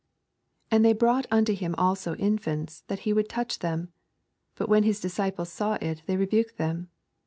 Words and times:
15 0.71 0.75
And 0.75 0.83
they 0.85 0.93
brought 0.93 1.29
nnto 1.29 1.53
him 1.53 1.75
also 1.77 2.15
Infants, 2.15 2.83
that 2.87 3.01
he 3.01 3.13
would 3.13 3.29
touch 3.29 3.59
them: 3.59 3.93
but 4.55 4.67
when 4.67 4.83
Ms 4.83 4.99
disciples 4.99 5.49
saw 5.51 5.77
U, 5.79 5.95
they 6.07 6.17
rebuked 6.17 6.57
them. 6.57 6.89